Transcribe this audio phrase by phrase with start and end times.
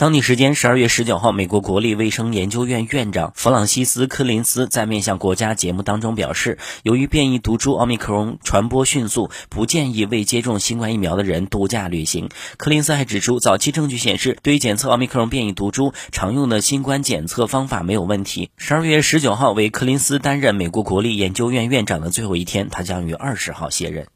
[0.00, 12.30] 当地时间十二月十九号美国国立卫生研究院院长弗朗西斯科林斯在面向国家节目当中表示由于变异毒株奥密克戎传播迅速不建议未接种新冠疫苗的人度假旅行。
[12.56, 18.48] 科林斯还指出早期证据显示对于检测奥密克戎变异毒株常用的新冠检测方法没有问题。
[18.56, 24.06] 十二月十九号为科林斯担任美国国立研究院院长的最后一天他将于二十号卸任。